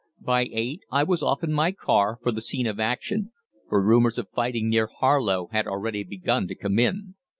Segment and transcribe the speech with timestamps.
[0.23, 3.31] By eight, I was off in my car for the scene of action,
[3.69, 7.13] for rumours of fighting near Harlow had already begun to come in.